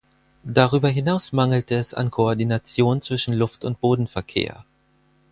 [0.55, 4.65] Darüber hinaus mangelte es an Koordination zwischen Luft- und Bodenverkehr.